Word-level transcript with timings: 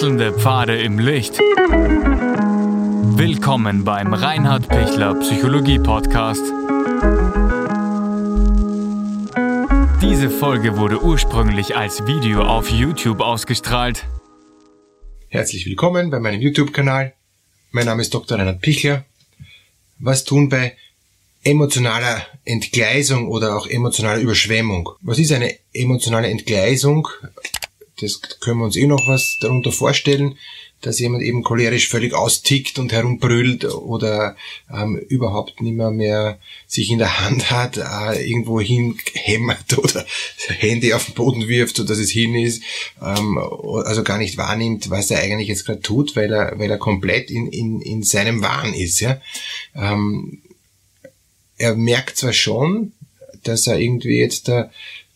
Wechselnde 0.00 0.32
Pfade 0.32 0.80
im 0.80 0.98
Licht. 0.98 1.38
Willkommen 3.18 3.84
beim 3.84 4.14
Reinhard 4.14 4.66
Pichler 4.66 5.14
Psychologie 5.16 5.78
Podcast. 5.78 6.40
Diese 10.00 10.30
Folge 10.30 10.78
wurde 10.78 11.02
ursprünglich 11.02 11.76
als 11.76 12.06
Video 12.06 12.40
auf 12.40 12.70
YouTube 12.70 13.20
ausgestrahlt. 13.20 14.06
Herzlich 15.28 15.66
willkommen 15.66 16.08
bei 16.08 16.18
meinem 16.18 16.40
YouTube-Kanal. 16.40 17.12
Mein 17.72 17.84
Name 17.84 18.00
ist 18.00 18.14
Dr. 18.14 18.38
Reinhard 18.38 18.62
Pichler. 18.62 19.04
Was 19.98 20.24
tun 20.24 20.48
bei 20.48 20.78
emotionaler 21.44 22.24
Entgleisung 22.46 23.28
oder 23.28 23.54
auch 23.54 23.66
emotionaler 23.66 24.22
Überschwemmung? 24.22 24.88
Was 25.02 25.18
ist 25.18 25.32
eine 25.32 25.54
emotionale 25.74 26.30
Entgleisung? 26.30 27.06
Das 28.00 28.20
können 28.40 28.58
wir 28.58 28.64
uns 28.64 28.76
eh 28.76 28.86
noch 28.86 29.06
was 29.06 29.38
darunter 29.38 29.72
vorstellen, 29.72 30.36
dass 30.80 30.98
jemand 30.98 31.22
eben 31.22 31.42
cholerisch 31.42 31.88
völlig 31.88 32.14
austickt 32.14 32.78
und 32.78 32.92
herumbrüllt 32.92 33.64
oder 33.66 34.36
ähm, 34.72 34.96
überhaupt 34.96 35.60
nicht 35.60 35.74
mehr, 35.74 36.38
sich 36.66 36.90
in 36.90 36.98
der 36.98 37.20
Hand 37.20 37.50
hat, 37.50 37.76
äh, 37.76 38.26
irgendwo 38.26 38.60
hinhämmert 38.60 39.76
oder 39.78 40.06
Handy 40.48 40.94
auf 40.94 41.04
den 41.04 41.14
Boden 41.14 41.48
wirft, 41.48 41.76
so 41.76 41.84
dass 41.84 41.98
es 41.98 42.10
hin 42.10 42.34
ist, 42.34 42.62
ähm, 43.02 43.38
also 43.84 44.02
gar 44.02 44.18
nicht 44.18 44.38
wahrnimmt, 44.38 44.90
was 44.90 45.10
er 45.10 45.20
eigentlich 45.20 45.48
jetzt 45.48 45.66
gerade 45.66 45.80
tut, 45.80 46.16
weil 46.16 46.32
er, 46.32 46.58
weil 46.58 46.70
er 46.70 46.78
komplett 46.78 47.30
in, 47.30 47.48
in, 47.48 47.80
in 47.82 48.02
seinem 48.02 48.42
Wahn 48.42 48.72
ist. 48.72 49.00
Ja? 49.00 49.20
Ähm, 49.74 50.40
er 51.58 51.74
merkt 51.74 52.16
zwar 52.16 52.32
schon, 52.32 52.92
dass 53.42 53.66
er 53.66 53.78
irgendwie 53.78 54.18
jetzt 54.18 54.48
da 54.48 54.70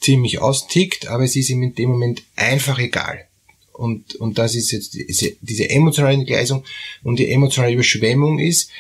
ziemlich 0.04 0.40
austickt, 0.40 1.08
aber 1.08 1.24
es 1.24 1.36
ist 1.36 1.50
ihm 1.50 1.62
in 1.62 1.74
dem 1.74 1.90
Moment 1.90 2.22
einfach 2.36 2.78
egal. 2.78 3.26
Und, 3.72 4.14
und 4.16 4.38
das 4.38 4.54
ist 4.54 4.70
jetzt 4.70 4.94
diese, 4.94 5.32
diese 5.40 5.68
emotionale 5.68 6.14
Entgleisung 6.14 6.64
und 7.02 7.18
die 7.18 7.30
emotionale 7.30 7.74
Überschwemmung 7.74 8.38
ist, 8.38 8.70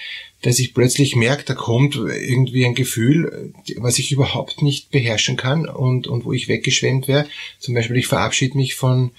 dass 0.42 0.58
ich 0.58 0.74
plötzlich 0.74 1.16
merke, 1.16 1.44
da 1.44 1.54
kommt 1.54 1.96
irgendwie 1.96 2.66
ein 2.66 2.74
Gefühl, 2.74 3.52
was 3.78 3.98
ich 3.98 4.12
überhaupt 4.12 4.62
nicht 4.62 4.90
beherrschen 4.90 5.36
kann 5.36 5.66
und, 5.66 6.06
und 6.06 6.24
wo 6.26 6.32
ich 6.32 6.48
weggeschwemmt 6.48 7.08
wäre. 7.08 7.26
Zum 7.58 7.74
Beispiel, 7.74 7.96
ich 7.96 8.06
verabschiede 8.06 8.56
mich 8.56 8.74
von, 8.74 9.10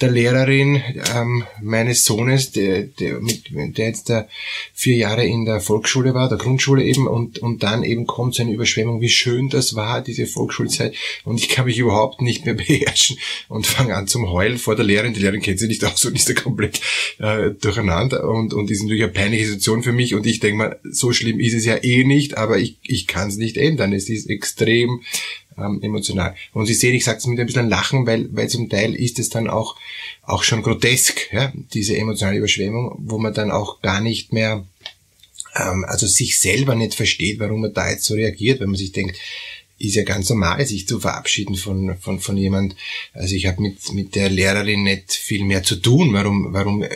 der 0.00 0.10
Lehrerin 0.10 0.82
ähm, 1.14 1.44
meines 1.60 2.04
Sohnes, 2.04 2.52
der, 2.52 2.82
der, 2.82 3.20
mit, 3.20 3.50
der 3.50 3.86
jetzt 3.86 4.08
da 4.08 4.26
vier 4.72 4.96
Jahre 4.96 5.24
in 5.24 5.44
der 5.44 5.60
Volksschule 5.60 6.14
war, 6.14 6.28
der 6.28 6.38
Grundschule 6.38 6.82
eben, 6.84 7.06
und, 7.06 7.38
und 7.38 7.62
dann 7.62 7.82
eben 7.82 8.06
kommt 8.06 8.34
so 8.34 8.42
eine 8.42 8.52
Überschwemmung, 8.52 9.00
wie 9.00 9.08
schön 9.08 9.48
das 9.48 9.74
war, 9.74 10.00
diese 10.00 10.26
Volksschulzeit, 10.26 10.94
und 11.24 11.38
ich 11.38 11.48
kann 11.48 11.66
mich 11.66 11.78
überhaupt 11.78 12.22
nicht 12.22 12.44
mehr 12.44 12.54
beherrschen 12.60 13.18
und 13.48 13.66
fange 13.66 13.94
an 13.94 14.06
zum 14.06 14.30
Heulen 14.30 14.58
vor 14.58 14.76
der 14.76 14.84
Lehrerin. 14.84 15.14
Die 15.14 15.20
Lehrerin 15.20 15.42
kennt 15.42 15.58
sie 15.58 15.68
nicht 15.68 15.84
aus 15.84 16.04
und 16.04 16.14
ist 16.14 16.28
da 16.28 16.34
komplett 16.34 16.80
äh, 17.18 17.50
durcheinander 17.50 18.28
und, 18.28 18.54
und 18.54 18.70
ist 18.70 18.82
natürlich 18.82 19.02
eine 19.02 19.12
peinliche 19.12 19.46
Situation 19.46 19.82
für 19.82 19.92
mich 19.92 20.14
und 20.14 20.26
ich 20.26 20.40
denke 20.40 20.56
mal, 20.56 20.80
so 20.84 21.12
schlimm 21.12 21.40
ist 21.40 21.54
es 21.54 21.64
ja 21.64 21.82
eh 21.82 22.04
nicht, 22.04 22.36
aber 22.36 22.58
ich, 22.58 22.78
ich 22.82 23.06
kann 23.06 23.28
es 23.28 23.36
nicht 23.36 23.56
ändern. 23.56 23.92
Es 23.92 24.08
ist 24.08 24.28
extrem 24.28 25.02
ähm, 25.58 25.80
emotional. 25.82 26.34
Und 26.52 26.66
Sie 26.66 26.74
sehen, 26.74 26.94
ich 26.94 27.04
sage 27.04 27.18
es 27.18 27.26
mit 27.26 27.38
ein 27.38 27.46
bisschen 27.46 27.68
Lachen, 27.68 28.06
weil, 28.06 28.28
weil 28.32 28.48
zum 28.48 28.68
Teil 28.68 28.94
ist 28.94 29.18
es 29.18 29.28
dann 29.28 29.48
auch, 29.48 29.76
auch 30.22 30.42
schon 30.42 30.62
grotesk, 30.62 31.32
ja, 31.32 31.52
diese 31.74 31.96
emotionale 31.96 32.38
Überschwemmung, 32.38 32.96
wo 32.98 33.18
man 33.18 33.34
dann 33.34 33.50
auch 33.50 33.80
gar 33.82 34.00
nicht 34.00 34.32
mehr, 34.32 34.64
ähm, 35.56 35.84
also 35.86 36.06
sich 36.06 36.38
selber 36.38 36.74
nicht 36.74 36.94
versteht, 36.94 37.38
warum 37.40 37.62
man 37.62 37.74
da 37.74 37.90
jetzt 37.90 38.04
so 38.04 38.14
reagiert, 38.14 38.60
wenn 38.60 38.70
man 38.70 38.78
sich 38.78 38.92
denkt, 38.92 39.16
ist 39.80 39.94
ja 39.94 40.02
ganz 40.02 40.28
normal, 40.28 40.64
sich 40.66 40.86
zu 40.86 41.00
verabschieden 41.00 41.56
von, 41.56 41.96
von, 41.96 42.20
von 42.20 42.36
jemand. 42.36 42.76
Also 43.14 43.34
ich 43.34 43.46
habe 43.46 43.62
mit, 43.62 43.92
mit 43.94 44.14
der 44.14 44.28
Lehrerin 44.28 44.82
nicht 44.82 45.12
viel 45.12 45.42
mehr 45.42 45.62
zu 45.62 45.76
tun. 45.76 46.12
Warum, 46.12 46.52
warum 46.52 46.82
äh, 46.82 46.88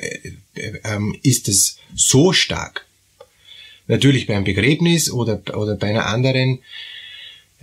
äh, 0.54 0.80
ähm, 0.84 1.16
ist 1.22 1.48
es 1.48 1.78
so 1.94 2.34
stark? 2.34 2.86
Natürlich 3.86 4.26
beim 4.26 4.44
Begräbnis 4.44 5.10
oder, 5.10 5.42
oder 5.56 5.76
bei 5.76 5.88
einer 5.88 6.06
anderen 6.06 6.60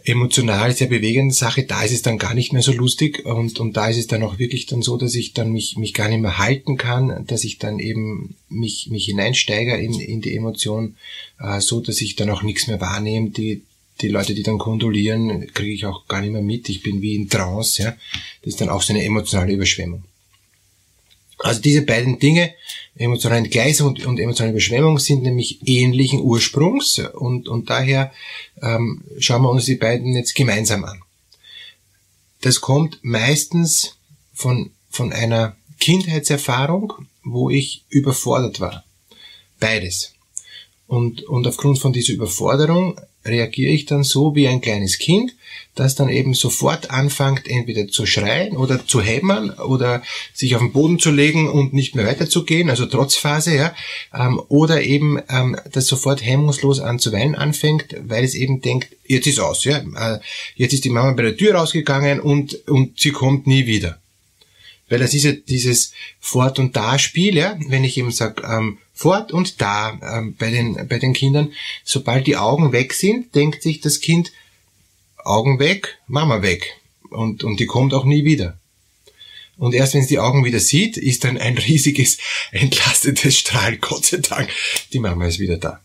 emotional 0.03 0.73
sehr 0.73 0.87
bewegende 0.87 1.33
Sache, 1.33 1.63
da 1.63 1.83
ist 1.83 1.91
es 1.91 2.01
dann 2.01 2.17
gar 2.17 2.33
nicht 2.33 2.53
mehr 2.53 2.61
so 2.61 2.71
lustig 2.71 3.25
und, 3.25 3.59
und 3.59 3.77
da 3.77 3.87
ist 3.87 3.97
es 3.97 4.07
dann 4.07 4.23
auch 4.23 4.39
wirklich 4.39 4.65
dann 4.65 4.81
so, 4.81 4.97
dass 4.97 5.15
ich 5.15 5.33
dann 5.33 5.51
mich, 5.51 5.77
mich 5.77 5.93
gar 5.93 6.09
nicht 6.09 6.21
mehr 6.21 6.37
halten 6.37 6.77
kann, 6.77 7.25
dass 7.27 7.43
ich 7.43 7.57
dann 7.57 7.79
eben 7.79 8.35
mich, 8.49 8.89
mich 8.89 9.05
hineinsteige 9.05 9.75
in, 9.75 9.99
in 9.99 10.21
die 10.21 10.35
Emotion, 10.35 10.95
äh, 11.39 11.59
so 11.61 11.81
dass 11.81 12.01
ich 12.01 12.15
dann 12.15 12.29
auch 12.29 12.43
nichts 12.43 12.67
mehr 12.67 12.81
wahrnehme, 12.81 13.29
die, 13.29 13.63
die 14.01 14.07
Leute, 14.07 14.33
die 14.33 14.43
dann 14.43 14.57
kondolieren, 14.57 15.47
kriege 15.53 15.73
ich 15.73 15.85
auch 15.85 16.07
gar 16.07 16.21
nicht 16.21 16.31
mehr 16.31 16.41
mit, 16.41 16.69
ich 16.69 16.81
bin 16.81 17.01
wie 17.01 17.15
in 17.15 17.29
Trance, 17.29 17.83
ja, 17.83 17.91
das 18.41 18.53
ist 18.53 18.61
dann 18.61 18.69
auch 18.69 18.81
so 18.81 18.93
eine 18.93 19.03
emotionale 19.03 19.53
Überschwemmung. 19.53 20.03
Also 21.43 21.61
diese 21.61 21.81
beiden 21.81 22.19
Dinge, 22.19 22.53
emotionale 22.95 23.39
Entgleisung 23.39 23.89
und, 23.89 24.05
und 24.05 24.19
emotionale 24.19 24.51
Überschwemmung, 24.51 24.99
sind 24.99 25.23
nämlich 25.23 25.67
ähnlichen 25.67 26.21
Ursprungs 26.21 26.99
und, 26.99 27.47
und 27.47 27.69
daher 27.69 28.11
ähm, 28.61 29.03
schauen 29.19 29.41
wir 29.41 29.49
uns 29.49 29.65
die 29.65 29.75
beiden 29.75 30.15
jetzt 30.15 30.35
gemeinsam 30.35 30.83
an. 30.85 31.01
Das 32.41 32.61
kommt 32.61 32.99
meistens 33.01 33.95
von, 34.33 34.71
von 34.89 35.13
einer 35.13 35.55
Kindheitserfahrung, 35.79 36.93
wo 37.23 37.49
ich 37.49 37.83
überfordert 37.89 38.59
war. 38.59 38.83
Beides. 39.59 40.13
Und, 40.87 41.23
und 41.23 41.47
aufgrund 41.47 41.79
von 41.79 41.93
dieser 41.93 42.13
Überforderung 42.13 42.99
reagiere 43.23 43.71
ich 43.71 43.85
dann 43.85 44.03
so 44.03 44.35
wie 44.35 44.47
ein 44.47 44.61
kleines 44.61 44.97
Kind, 44.97 45.35
das 45.75 45.95
dann 45.95 46.09
eben 46.09 46.33
sofort 46.33 46.91
anfängt, 46.91 47.47
entweder 47.47 47.87
zu 47.87 48.05
schreien 48.05 48.57
oder 48.57 48.85
zu 48.85 49.01
hämmern 49.01 49.51
oder 49.51 50.03
sich 50.33 50.55
auf 50.55 50.61
den 50.61 50.73
Boden 50.73 50.99
zu 50.99 51.11
legen 51.11 51.49
und 51.49 51.73
nicht 51.73 51.95
mehr 51.95 52.05
weiterzugehen, 52.05 52.69
also 52.69 52.85
Trotzphase, 52.85 53.55
ja, 53.55 53.73
ähm, 54.13 54.41
oder 54.49 54.81
eben 54.81 55.19
ähm, 55.29 55.57
das 55.71 55.87
sofort 55.87 56.25
hemmungslos 56.25 56.79
an 56.79 56.99
zu 56.99 57.11
weinen 57.13 57.35
anfängt, 57.35 57.95
weil 58.01 58.23
es 58.23 58.35
eben 58.35 58.61
denkt, 58.61 58.89
jetzt 59.05 59.27
ist 59.27 59.39
aus, 59.39 59.63
ja, 59.63 59.77
äh, 59.77 60.19
jetzt 60.55 60.73
ist 60.73 60.83
die 60.83 60.89
Mama 60.89 61.13
bei 61.13 61.23
der 61.23 61.37
Tür 61.37 61.55
rausgegangen 61.55 62.19
und 62.19 62.67
und 62.67 62.99
sie 62.99 63.11
kommt 63.11 63.47
nie 63.47 63.65
wieder. 63.65 64.01
Weil 64.89 64.99
das 64.99 65.13
ist 65.13 65.23
ja 65.23 65.31
dieses 65.31 65.93
Fort- 66.19 66.59
und 66.59 66.75
Da-Spiel, 66.75 67.37
ja, 67.37 67.57
wenn 67.69 67.85
ich 67.85 67.97
eben 67.97 68.11
sage, 68.11 68.43
ähm, 68.45 68.77
fort 68.93 69.31
und 69.31 69.61
da 69.61 69.97
ähm, 70.03 70.35
bei, 70.37 70.51
den, 70.51 70.87
bei 70.89 70.99
den 70.99 71.13
Kindern, 71.13 71.53
sobald 71.85 72.27
die 72.27 72.35
Augen 72.35 72.73
weg 72.73 72.93
sind, 72.93 73.33
denkt 73.33 73.63
sich 73.63 73.79
das 73.79 74.01
Kind, 74.01 74.33
Augen 75.25 75.59
weg, 75.59 75.99
Mama 76.07 76.41
weg. 76.41 76.77
Und, 77.09 77.43
und 77.43 77.59
die 77.59 77.65
kommt 77.65 77.93
auch 77.93 78.05
nie 78.05 78.23
wieder. 78.23 78.57
Und 79.57 79.75
erst 79.75 79.93
wenn 79.93 80.01
es 80.01 80.07
die 80.07 80.19
Augen 80.19 80.43
wieder 80.43 80.59
sieht, 80.59 80.97
ist 80.97 81.23
dann 81.23 81.37
ein 81.37 81.57
riesiges, 81.69 82.17
entlastetes 82.51 83.37
Strahlen, 83.37 83.79
Gott 83.81 84.05
sei 84.05 84.17
Dank, 84.17 84.49
die 84.93 84.99
Mama 84.99 85.27
ist 85.27 85.39
wieder 85.39 85.57
da. 85.57 85.81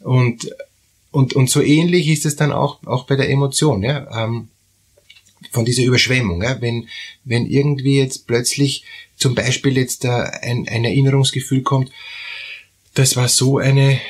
Und, 0.00 0.54
und, 1.10 1.34
und 1.34 1.50
so 1.50 1.60
ähnlich 1.60 2.08
ist 2.08 2.24
es 2.24 2.36
dann 2.36 2.52
auch, 2.52 2.82
auch 2.84 3.06
bei 3.06 3.16
der 3.16 3.28
Emotion, 3.28 3.82
ja, 3.82 4.24
ähm, 4.24 4.48
von 5.50 5.64
dieser 5.64 5.82
Überschwemmung, 5.82 6.42
ja, 6.42 6.60
wenn, 6.60 6.88
wenn 7.24 7.46
irgendwie 7.46 7.98
jetzt 7.98 8.26
plötzlich 8.26 8.84
zum 9.16 9.34
Beispiel 9.34 9.76
jetzt 9.76 10.04
da 10.04 10.22
ein, 10.22 10.68
ein 10.68 10.84
Erinnerungsgefühl 10.84 11.62
kommt, 11.62 11.90
das 12.94 13.16
war 13.16 13.28
so 13.28 13.58
eine, 13.58 14.00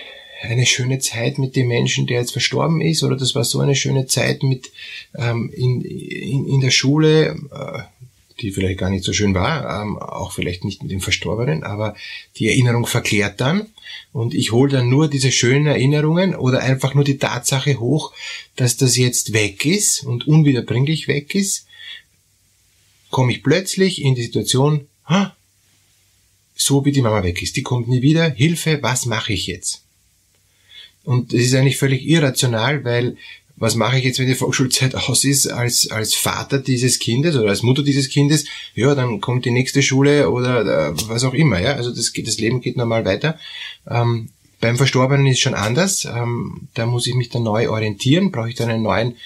eine 0.42 0.66
schöne 0.66 0.98
Zeit 0.98 1.38
mit 1.38 1.56
dem 1.56 1.68
Menschen, 1.68 2.06
der 2.06 2.20
jetzt 2.20 2.32
verstorben 2.32 2.80
ist, 2.80 3.02
oder 3.02 3.16
das 3.16 3.34
war 3.34 3.44
so 3.44 3.60
eine 3.60 3.74
schöne 3.74 4.06
Zeit 4.06 4.42
mit 4.42 4.70
ähm, 5.16 5.50
in, 5.54 5.82
in, 5.82 6.46
in 6.46 6.60
der 6.60 6.70
Schule, 6.70 7.36
äh, 7.52 7.82
die 8.40 8.50
vielleicht 8.50 8.78
gar 8.78 8.90
nicht 8.90 9.04
so 9.04 9.12
schön 9.12 9.34
war, 9.34 9.82
ähm, 9.82 9.98
auch 9.98 10.32
vielleicht 10.32 10.64
nicht 10.64 10.82
mit 10.82 10.90
dem 10.90 11.00
Verstorbenen, 11.00 11.62
aber 11.62 11.94
die 12.36 12.48
Erinnerung 12.48 12.86
verklärt 12.86 13.40
dann. 13.40 13.66
Und 14.12 14.34
ich 14.34 14.52
hole 14.52 14.70
dann 14.70 14.88
nur 14.88 15.08
diese 15.08 15.30
schönen 15.30 15.66
Erinnerungen 15.66 16.34
oder 16.34 16.60
einfach 16.60 16.94
nur 16.94 17.04
die 17.04 17.18
Tatsache 17.18 17.78
hoch, 17.78 18.12
dass 18.56 18.76
das 18.76 18.96
jetzt 18.96 19.32
weg 19.32 19.66
ist 19.66 20.04
und 20.04 20.26
unwiederbringlich 20.26 21.06
weg 21.06 21.34
ist, 21.34 21.66
komme 23.10 23.32
ich 23.32 23.42
plötzlich 23.42 24.02
in 24.02 24.14
die 24.14 24.22
Situation, 24.22 24.86
ha, 25.04 25.36
so 26.54 26.84
wie 26.84 26.92
die 26.92 27.02
Mama 27.02 27.22
weg 27.22 27.42
ist, 27.42 27.56
die 27.56 27.62
kommt 27.62 27.88
nie 27.88 28.02
wieder, 28.02 28.30
Hilfe, 28.30 28.78
was 28.82 29.06
mache 29.06 29.32
ich 29.32 29.46
jetzt? 29.46 29.82
Und 31.10 31.32
es 31.32 31.46
ist 31.46 31.54
eigentlich 31.56 31.76
völlig 31.76 32.06
irrational, 32.06 32.84
weil 32.84 33.16
was 33.56 33.74
mache 33.74 33.98
ich 33.98 34.04
jetzt, 34.04 34.20
wenn 34.20 34.28
die 34.28 34.36
Volksschulzeit 34.36 34.94
aus 35.08 35.24
ist, 35.24 35.48
als, 35.48 35.90
als 35.90 36.14
Vater 36.14 36.60
dieses 36.60 37.00
Kindes 37.00 37.34
oder 37.34 37.48
als 37.48 37.64
Mutter 37.64 37.82
dieses 37.82 38.10
Kindes? 38.10 38.44
Ja, 38.76 38.94
dann 38.94 39.20
kommt 39.20 39.44
die 39.44 39.50
nächste 39.50 39.82
Schule 39.82 40.30
oder 40.30 40.60
äh, 40.60 40.92
was 41.08 41.24
auch 41.24 41.34
immer, 41.34 41.60
ja. 41.60 41.72
Also 41.72 41.90
das, 41.92 42.12
das 42.12 42.38
Leben 42.38 42.60
geht 42.60 42.76
normal 42.76 43.04
weiter. 43.04 43.40
Ähm, 43.88 44.28
beim 44.60 44.76
Verstorbenen 44.76 45.26
ist 45.26 45.40
schon 45.40 45.54
anders. 45.54 46.04
Ähm, 46.04 46.68
da 46.74 46.86
muss 46.86 47.08
ich 47.08 47.16
mich 47.16 47.28
dann 47.28 47.42
neu 47.42 47.70
orientieren, 47.70 48.30
brauche 48.30 48.50
ich 48.50 48.54
dann 48.54 48.70
einen 48.70 48.84
neuen 48.84 49.16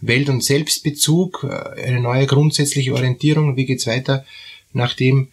Welt- 0.00 0.30
und 0.30 0.42
Selbstbezug, 0.42 1.44
äh, 1.44 1.82
eine 1.82 2.00
neue 2.00 2.26
grundsätzliche 2.26 2.94
Orientierung. 2.94 3.54
Wie 3.58 3.66
geht's 3.66 3.86
weiter, 3.86 4.24
nachdem 4.72 5.28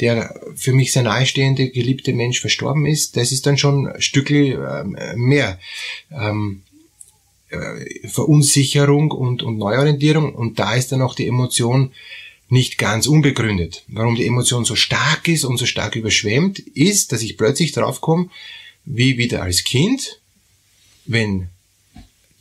der 0.00 0.40
für 0.56 0.72
mich 0.72 0.92
sehr 0.92 1.02
nahestehende, 1.02 1.68
geliebte 1.70 2.12
Mensch 2.12 2.40
verstorben 2.40 2.86
ist, 2.86 3.16
das 3.16 3.32
ist 3.32 3.46
dann 3.46 3.58
schon 3.58 3.88
ein 3.88 4.00
Stückchen 4.00 4.96
äh, 4.96 5.16
mehr 5.16 5.58
ähm, 6.10 6.62
äh, 7.50 8.08
Verunsicherung 8.08 9.10
und, 9.10 9.42
und 9.42 9.58
Neuorientierung 9.58 10.34
und 10.34 10.58
da 10.58 10.74
ist 10.74 10.92
dann 10.92 11.02
auch 11.02 11.14
die 11.14 11.26
Emotion 11.26 11.92
nicht 12.48 12.78
ganz 12.78 13.06
unbegründet. 13.06 13.84
Warum 13.88 14.14
die 14.14 14.26
Emotion 14.26 14.64
so 14.64 14.76
stark 14.76 15.28
ist 15.28 15.44
und 15.44 15.56
so 15.56 15.66
stark 15.66 15.96
überschwemmt, 15.96 16.58
ist, 16.58 17.12
dass 17.12 17.22
ich 17.22 17.38
plötzlich 17.38 17.72
draufkomme, 17.72 18.28
wie 18.84 19.16
wieder 19.16 19.42
als 19.42 19.64
Kind, 19.64 20.20
wenn 21.06 21.48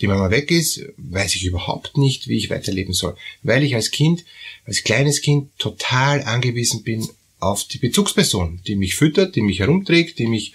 die 0.01 0.07
Mama 0.07 0.31
weg 0.31 0.51
ist, 0.51 0.81
weiß 0.97 1.35
ich 1.35 1.45
überhaupt 1.45 1.97
nicht, 1.97 2.27
wie 2.27 2.37
ich 2.37 2.49
weiterleben 2.49 2.93
soll. 2.93 3.15
Weil 3.43 3.63
ich 3.63 3.75
als 3.75 3.91
Kind, 3.91 4.25
als 4.65 4.83
kleines 4.83 5.21
Kind 5.21 5.49
total 5.59 6.23
angewiesen 6.23 6.83
bin 6.83 7.07
auf 7.41 7.65
die 7.65 7.79
Bezugsperson, 7.79 8.61
die 8.67 8.75
mich 8.75 8.95
füttert, 8.95 9.35
die 9.35 9.41
mich 9.41 9.59
herumträgt, 9.59 10.19
die 10.19 10.27
mich 10.27 10.53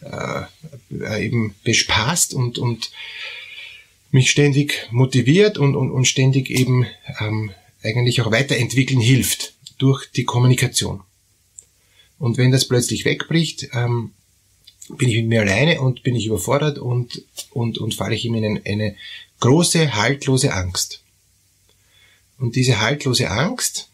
äh, 0.00 1.24
eben 1.24 1.54
bespaßt 1.64 2.32
und, 2.32 2.58
und 2.58 2.90
mich 4.10 4.30
ständig 4.30 4.88
motiviert 4.90 5.58
und, 5.58 5.76
und, 5.76 5.90
und 5.90 6.06
ständig 6.06 6.48
eben 6.50 6.86
ähm, 7.20 7.50
eigentlich 7.82 8.20
auch 8.22 8.30
weiterentwickeln 8.30 9.00
hilft 9.00 9.54
durch 9.78 10.10
die 10.10 10.24
Kommunikation. 10.24 11.02
Und 12.18 12.38
wenn 12.38 12.50
das 12.50 12.66
plötzlich 12.66 13.04
wegbricht, 13.04 13.68
ähm, 13.72 14.12
bin 14.96 15.08
ich 15.08 15.16
mit 15.16 15.26
mir 15.26 15.42
alleine 15.42 15.80
und 15.80 16.02
bin 16.02 16.16
ich 16.16 16.26
überfordert 16.26 16.78
und, 16.78 17.22
und, 17.50 17.78
und 17.78 17.94
falle 17.94 18.14
ich 18.14 18.24
ihm 18.24 18.34
in 18.34 18.44
eine, 18.44 18.62
eine 18.64 18.96
große, 19.40 19.94
haltlose 19.94 20.52
Angst. 20.52 21.02
Und 22.38 22.56
diese 22.56 22.80
haltlose 22.80 23.30
Angst, 23.30 23.88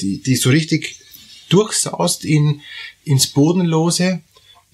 die, 0.00 0.22
die 0.22 0.36
so 0.36 0.50
richtig 0.50 1.00
durchsaust 1.48 2.24
in, 2.24 2.60
ins 3.04 3.28
Bodenlose, 3.28 4.20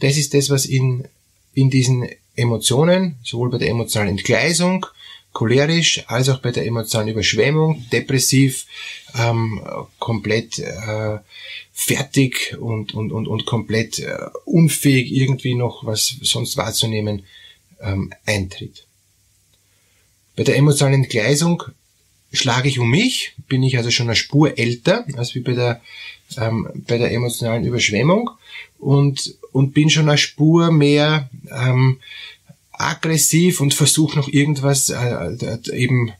das 0.00 0.16
ist 0.16 0.34
das, 0.34 0.50
was 0.50 0.66
in, 0.66 1.08
in 1.54 1.70
diesen 1.70 2.08
Emotionen, 2.36 3.16
sowohl 3.22 3.50
bei 3.50 3.58
der 3.58 3.70
emotionalen 3.70 4.16
Entgleisung, 4.16 4.86
cholerisch, 5.32 6.04
als 6.06 6.28
auch 6.28 6.38
bei 6.38 6.52
der 6.52 6.66
emotionalen 6.66 7.12
Überschwemmung, 7.12 7.84
depressiv, 7.90 8.66
ähm, 9.16 9.60
komplett 9.98 10.58
äh, 10.58 11.18
fertig 11.72 12.56
und, 12.58 12.94
und, 12.94 13.12
und, 13.12 13.26
und 13.26 13.44
komplett 13.44 13.98
äh, 13.98 14.16
unfähig, 14.44 15.12
irgendwie 15.12 15.54
noch 15.54 15.84
was 15.84 16.16
sonst 16.22 16.56
wahrzunehmen, 16.56 17.24
ähm, 17.80 18.12
eintritt. 18.26 18.86
Bei 20.36 20.44
der 20.44 20.56
emotionalen 20.56 21.02
Entgleisung 21.02 21.64
schlage 22.32 22.68
ich 22.68 22.78
um 22.78 22.90
mich, 22.90 23.34
bin 23.48 23.62
ich 23.62 23.76
also 23.76 23.90
schon 23.90 24.06
eine 24.06 24.16
Spur 24.16 24.58
älter 24.58 25.04
als 25.16 25.34
wie 25.34 25.40
bei 25.40 25.52
der, 25.52 25.80
ähm, 26.36 26.68
bei 26.74 26.98
der 26.98 27.12
emotionalen 27.12 27.64
Überschwemmung 27.64 28.30
und, 28.78 29.34
und 29.52 29.74
bin 29.74 29.90
schon 29.90 30.08
eine 30.08 30.18
Spur 30.18 30.70
mehr 30.70 31.30
ähm, 31.50 31.98
aggressiv 32.72 33.60
und 33.60 33.74
versuche 33.74 34.16
noch 34.18 34.28
irgendwas 34.28 34.90
äh, 34.90 34.96
äh, 34.96 35.58
eben 35.72 36.12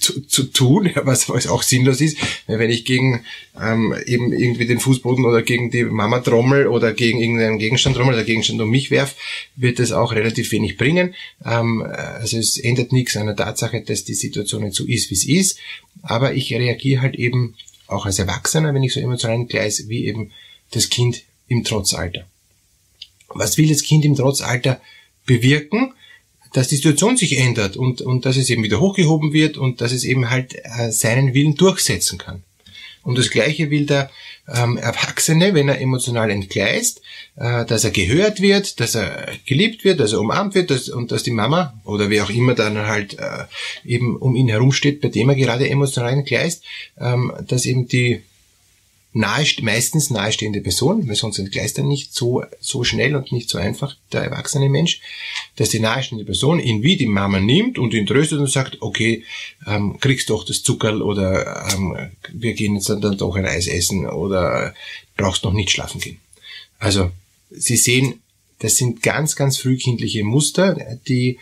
zu, 0.00 0.22
zu 0.22 0.44
tun, 0.44 0.90
was, 1.02 1.28
was 1.28 1.46
auch 1.46 1.62
sinnlos 1.62 2.00
ist. 2.00 2.18
Wenn 2.46 2.70
ich 2.70 2.84
gegen 2.84 3.24
ähm, 3.60 3.94
eben 4.06 4.32
irgendwie 4.32 4.66
den 4.66 4.80
Fußboden 4.80 5.24
oder 5.24 5.42
gegen 5.42 5.70
die 5.70 5.84
Mama 5.84 6.20
trommel 6.20 6.66
oder 6.66 6.92
gegen 6.92 7.20
irgendeinen 7.20 7.58
Gegenstand 7.58 7.96
trommel 7.96 8.14
oder 8.14 8.24
Gegenstand 8.24 8.60
um 8.60 8.70
mich 8.70 8.90
werf, 8.90 9.14
wird 9.56 9.78
das 9.78 9.92
auch 9.92 10.12
relativ 10.12 10.52
wenig 10.52 10.76
bringen. 10.76 11.14
Ähm, 11.44 11.82
also 11.82 12.38
es 12.38 12.58
ändert 12.58 12.92
nichts 12.92 13.16
an 13.16 13.26
der 13.26 13.36
Tatsache, 13.36 13.82
dass 13.82 14.04
die 14.04 14.14
Situation 14.14 14.64
nicht 14.64 14.74
so 14.74 14.84
ist, 14.84 15.10
wie 15.10 15.14
es 15.14 15.26
ist. 15.26 15.58
Aber 16.02 16.34
ich 16.34 16.52
reagiere 16.52 17.02
halt 17.02 17.16
eben 17.16 17.54
auch 17.88 18.06
als 18.06 18.18
Erwachsener, 18.18 18.74
wenn 18.74 18.82
ich 18.82 18.94
so 18.94 19.00
emotional 19.00 19.44
gleis, 19.46 19.88
wie 19.88 20.06
eben 20.06 20.30
das 20.70 20.88
Kind 20.88 21.22
im 21.48 21.64
Trotzalter. 21.64 22.26
Was 23.28 23.58
will 23.58 23.68
das 23.68 23.82
Kind 23.82 24.04
im 24.04 24.14
Trotzalter 24.14 24.80
bewirken? 25.26 25.92
dass 26.52 26.68
die 26.68 26.76
Situation 26.76 27.16
sich 27.16 27.38
ändert 27.38 27.76
und, 27.76 28.00
und 28.00 28.24
dass 28.24 28.36
es 28.36 28.50
eben 28.50 28.62
wieder 28.62 28.80
hochgehoben 28.80 29.32
wird 29.32 29.58
und 29.58 29.80
dass 29.80 29.92
es 29.92 30.04
eben 30.04 30.30
halt 30.30 30.54
äh, 30.54 30.90
seinen 30.90 31.34
Willen 31.34 31.54
durchsetzen 31.54 32.18
kann. 32.18 32.42
Und 33.02 33.18
das 33.18 33.30
Gleiche 33.30 33.70
will 33.70 33.86
der 33.86 34.10
ähm, 34.48 34.76
Erwachsene, 34.76 35.54
wenn 35.54 35.68
er 35.68 35.80
emotional 35.80 36.30
entgleist, 36.30 37.02
äh, 37.36 37.64
dass 37.64 37.84
er 37.84 37.90
gehört 37.90 38.40
wird, 38.40 38.80
dass 38.80 38.94
er 38.94 39.28
geliebt 39.46 39.84
wird, 39.84 40.00
dass 40.00 40.12
er 40.12 40.20
umarmt 40.20 40.54
wird 40.54 40.70
dass, 40.70 40.88
und 40.88 41.12
dass 41.12 41.22
die 41.22 41.30
Mama 41.30 41.74
oder 41.84 42.10
wer 42.10 42.24
auch 42.24 42.30
immer 42.30 42.54
dann 42.54 42.86
halt 42.86 43.18
äh, 43.18 43.44
eben 43.84 44.16
um 44.16 44.36
ihn 44.36 44.48
herumsteht, 44.48 45.00
bei 45.00 45.08
dem 45.08 45.28
er 45.28 45.36
gerade 45.36 45.68
emotional 45.68 46.12
entgleist, 46.12 46.64
ähm, 46.98 47.32
dass 47.46 47.66
eben 47.66 47.88
die 47.88 48.22
nahe, 49.12 49.46
meistens 49.62 50.10
nahestehende 50.10 50.60
Person, 50.60 51.08
weil 51.08 51.14
sonst 51.14 51.38
entgleist 51.38 51.78
er 51.78 51.84
nicht 51.84 52.14
so, 52.14 52.44
so 52.60 52.84
schnell 52.84 53.16
und 53.16 53.32
nicht 53.32 53.48
so 53.48 53.58
einfach, 53.58 53.96
der 54.12 54.22
erwachsene 54.22 54.68
Mensch, 54.68 55.00
dass 55.56 55.70
die 55.70 55.80
nahestehende 55.80 56.24
Person 56.24 56.60
ihn 56.60 56.82
wie 56.82 56.96
die 56.96 57.06
Mama 57.06 57.40
nimmt 57.40 57.78
und 57.78 57.94
ihn 57.94 58.06
tröstet 58.06 58.38
und 58.38 58.50
sagt, 58.50 58.80
okay, 58.80 59.24
ähm, 59.66 59.98
kriegst 60.00 60.30
doch 60.30 60.44
das 60.44 60.62
Zuckerl 60.62 61.02
oder 61.02 61.68
ähm, 61.72 61.96
wir 62.32 62.54
gehen 62.54 62.74
jetzt 62.74 62.88
dann 62.88 63.16
doch 63.16 63.36
ein 63.36 63.46
Eis 63.46 63.66
essen 63.66 64.06
oder 64.06 64.74
brauchst 65.16 65.44
noch 65.44 65.52
nicht 65.52 65.70
schlafen 65.70 66.00
gehen. 66.00 66.20
Also, 66.78 67.10
Sie 67.50 67.76
sehen, 67.76 68.20
das 68.58 68.76
sind 68.76 69.02
ganz, 69.02 69.36
ganz 69.36 69.56
frühkindliche 69.56 70.22
Muster, 70.22 70.76
die 71.08 71.38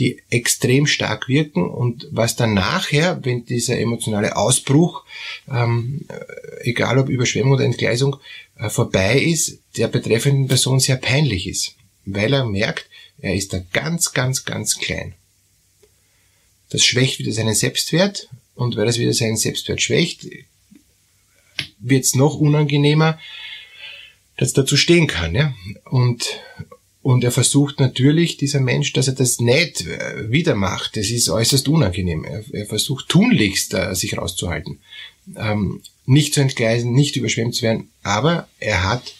die 0.00 0.22
extrem 0.30 0.86
stark 0.86 1.28
wirken 1.28 1.68
und 1.68 2.08
was 2.10 2.34
dann 2.34 2.54
nachher, 2.54 3.24
wenn 3.24 3.44
dieser 3.44 3.78
emotionale 3.78 4.34
Ausbruch, 4.36 5.04
ähm, 5.48 6.06
egal 6.62 6.98
ob 6.98 7.08
Überschwemmung 7.08 7.52
oder 7.52 7.64
Entgleisung, 7.64 8.16
äh, 8.56 8.70
vorbei 8.70 9.20
ist, 9.20 9.58
der 9.76 9.88
betreffenden 9.88 10.48
Person 10.48 10.80
sehr 10.80 10.96
peinlich 10.96 11.46
ist, 11.46 11.74
weil 12.06 12.32
er 12.32 12.46
merkt, 12.46 12.86
er 13.20 13.34
ist 13.34 13.52
da 13.52 13.60
ganz, 13.72 14.12
ganz, 14.12 14.44
ganz 14.44 14.78
klein. 14.78 15.14
Das 16.70 16.82
schwächt 16.82 17.18
wieder 17.18 17.32
seinen 17.32 17.54
Selbstwert 17.54 18.28
und 18.54 18.76
weil 18.76 18.88
es 18.88 18.98
wieder 18.98 19.12
seinen 19.12 19.36
Selbstwert 19.36 19.82
schwächt, 19.82 20.26
wird 21.78 22.04
es 22.04 22.14
noch 22.14 22.36
unangenehmer, 22.36 23.18
dass 24.38 24.52
er 24.52 24.62
dazu 24.62 24.76
stehen 24.76 25.06
kann. 25.06 25.34
Ja? 25.34 25.54
Und, 25.84 26.40
und 27.02 27.24
er 27.24 27.32
versucht 27.32 27.80
natürlich, 27.80 28.36
dieser 28.36 28.60
Mensch, 28.60 28.92
dass 28.92 29.08
er 29.08 29.14
das 29.14 29.40
nicht 29.40 29.86
äh, 29.86 30.30
wieder 30.30 30.54
macht. 30.54 30.96
Das 30.96 31.10
ist 31.10 31.30
äußerst 31.30 31.68
unangenehm. 31.68 32.24
Er, 32.24 32.44
er 32.52 32.66
versucht 32.66 33.08
tunlichst, 33.08 33.72
uh, 33.74 33.94
sich 33.94 34.18
rauszuhalten. 34.18 34.80
Ähm, 35.36 35.80
nicht 36.04 36.34
zu 36.34 36.40
entgleisen, 36.40 36.92
nicht 36.92 37.16
überschwemmt 37.16 37.54
zu 37.54 37.62
werden, 37.62 37.90
aber 38.02 38.48
er 38.58 38.84
hat 38.84 39.14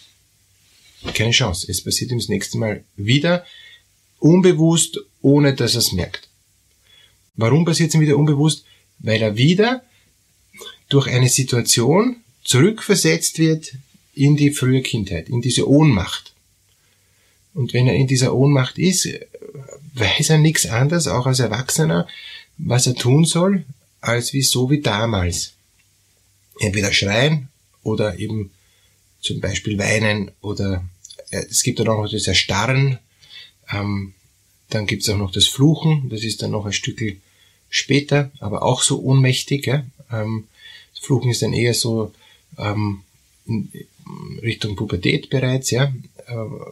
keine 1.15 1.31
Chance. 1.31 1.65
Es 1.69 1.83
passiert 1.83 2.11
ihm 2.11 2.19
das 2.19 2.29
nächste 2.29 2.59
Mal 2.59 2.83
wieder, 2.95 3.45
unbewusst, 4.19 4.99
ohne 5.21 5.55
dass 5.55 5.73
er 5.73 5.79
es 5.79 5.91
merkt. 5.91 6.29
Warum 7.35 7.65
passiert 7.65 7.89
es 7.89 7.95
ihm 7.95 8.01
wieder 8.01 8.17
unbewusst? 8.17 8.65
Weil 8.99 9.21
er 9.21 9.37
wieder 9.37 9.83
durch 10.89 11.07
eine 11.07 11.29
Situation 11.29 12.17
zurückversetzt 12.43 13.39
wird 13.39 13.73
in 14.13 14.35
die 14.35 14.51
frühe 14.51 14.81
Kindheit, 14.81 15.29
in 15.29 15.41
diese 15.41 15.67
Ohnmacht. 15.67 16.30
Und 17.53 17.73
wenn 17.73 17.87
er 17.87 17.95
in 17.95 18.07
dieser 18.07 18.33
Ohnmacht 18.33 18.77
ist, 18.77 19.07
weiß 19.93 20.29
er 20.29 20.37
nichts 20.37 20.65
anderes, 20.65 21.07
auch 21.07 21.25
als 21.25 21.39
Erwachsener, 21.39 22.07
was 22.57 22.87
er 22.87 22.95
tun 22.95 23.25
soll, 23.25 23.65
als 23.99 24.33
wie 24.33 24.41
so 24.41 24.69
wie 24.69 24.81
damals. 24.81 25.53
Entweder 26.59 26.93
schreien 26.93 27.49
oder 27.83 28.19
eben 28.19 28.51
zum 29.19 29.39
Beispiel 29.39 29.77
weinen 29.77 30.31
oder 30.41 30.85
äh, 31.29 31.43
es 31.49 31.63
gibt 31.63 31.79
dann 31.79 31.87
auch 31.87 32.03
noch 32.03 32.11
das 32.11 32.27
Erstarren, 32.27 32.99
ähm, 33.71 34.13
dann 34.69 34.87
gibt 34.87 35.03
es 35.03 35.09
auch 35.09 35.17
noch 35.17 35.31
das 35.31 35.47
Fluchen, 35.47 36.09
das 36.09 36.23
ist 36.23 36.41
dann 36.41 36.51
noch 36.51 36.65
ein 36.65 36.73
Stück 36.73 37.01
später, 37.69 38.31
aber 38.39 38.63
auch 38.63 38.81
so 38.81 39.01
ohnmächtig. 39.01 39.65
Ja? 39.65 39.85
Ähm, 40.11 40.47
das 40.93 41.03
Fluchen 41.03 41.31
ist 41.31 41.41
dann 41.41 41.53
eher 41.53 41.73
so 41.73 42.13
ähm, 42.57 43.01
Richtung 44.41 44.75
Pubertät 44.75 45.29
bereits, 45.29 45.71
ja. 45.71 45.93
Äh, 46.27 46.71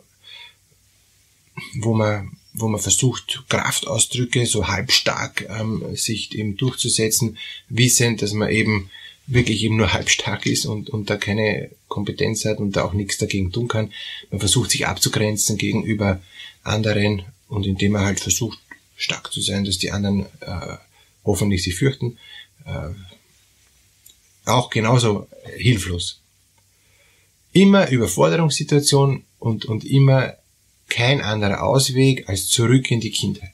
wo 1.76 1.94
man 1.94 2.32
wo 2.54 2.68
man 2.68 2.82
versucht, 2.82 3.44
Kraftausdrücke 3.48 4.46
so 4.46 4.68
halbstark 4.68 5.48
ähm, 5.50 5.96
sich 5.96 6.36
eben 6.36 6.58
durchzusetzen, 6.58 7.38
wissend, 7.70 8.22
dass 8.22 8.34
man 8.34 8.50
eben 8.50 8.90
wirklich 9.28 9.64
eben 9.64 9.78
nur 9.78 9.94
halbstark 9.94 10.46
ist 10.46 10.66
und, 10.66 10.90
und 10.90 11.10
da 11.10 11.18
keine 11.18 11.70
Kompetenz 11.88 12.46
hat 12.46 12.58
und 12.60 12.76
da 12.76 12.84
auch 12.84 12.94
nichts 12.94 13.18
dagegen 13.18 13.52
tun 13.52 13.68
kann. 13.68 13.94
Man 14.32 14.40
versucht 14.40 14.72
sich 14.72 14.88
abzugrenzen 14.88 15.58
gegenüber 15.58 16.22
anderen 16.64 17.24
und 17.48 17.66
indem 17.66 17.94
man 17.94 18.06
halt 18.06 18.20
versucht, 18.20 18.60
stark 18.96 19.32
zu 19.32 19.42
sein, 19.42 19.64
dass 19.64 19.78
die 19.78 19.92
anderen 19.92 20.26
äh, 20.42 20.78
hoffentlich 21.24 21.64
sich 21.64 21.76
fürchten, 21.76 22.18
äh, 22.66 22.90
auch 24.46 24.70
genauso 24.70 25.28
hilflos. 25.56 26.22
Immer 27.52 27.90
Überforderungssituation 27.90 29.24
und, 29.40 29.66
und 29.66 29.86
immer 29.86 30.36
kein 30.90 31.22
anderer 31.22 31.64
Ausweg 31.64 32.28
als 32.28 32.48
zurück 32.48 32.92
in 32.92 33.00
die 33.00 33.12
Kindheit. 33.12 33.52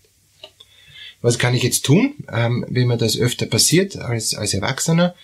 Was 1.22 1.40
kann 1.40 1.56
ich 1.56 1.64
jetzt 1.64 1.86
tun, 1.86 2.14
ähm, 2.32 2.66
wenn 2.70 2.88
mir 2.88 2.98
das 2.98 3.18
öfter 3.18 3.48
passiert 3.48 3.98
als, 3.98 4.36
als 4.36 4.54
Erwachsener? 4.54 5.16